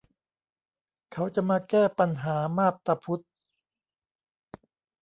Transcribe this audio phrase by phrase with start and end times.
[1.13, 3.19] เขาจะมาแก้ปัญหามาบตาพุด